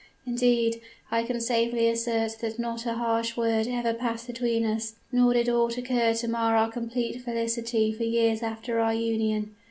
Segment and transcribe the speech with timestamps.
[0.25, 0.81] Indeed,
[1.11, 5.47] I can safely assert that not a harsh word ever passed between us, nor did
[5.47, 9.53] aught occur to mar our complete felicity for years after our union.